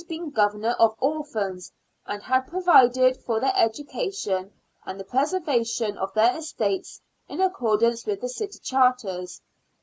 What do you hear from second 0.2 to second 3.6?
been governor of orphans, and had provided for their